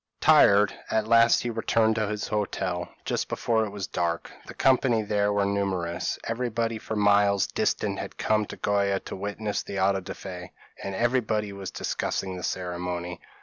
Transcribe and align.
p> 0.19 0.25
Tired, 0.25 0.73
at 0.89 1.07
last 1.07 1.43
he 1.43 1.51
returned 1.51 1.93
to 1.93 2.07
his 2.07 2.29
hotel, 2.29 2.89
just 3.05 3.27
before 3.29 3.65
it 3.65 3.69
was 3.69 3.85
dark. 3.85 4.31
The 4.47 4.55
company 4.55 5.03
there 5.03 5.31
were 5.31 5.45
numerous; 5.45 6.17
everybody 6.23 6.79
for 6.79 6.95
miles 6.95 7.45
distant 7.45 7.99
had 7.99 8.17
come 8.17 8.47
to 8.47 8.57
Goa 8.57 8.99
to 9.01 9.15
witness 9.15 9.61
the 9.61 9.79
auto 9.79 9.99
da 9.99 10.13
fe, 10.15 10.53
and 10.83 10.95
everybody 10.95 11.53
was 11.53 11.69
discussing 11.69 12.35
the 12.35 12.41
ceremony. 12.41 13.21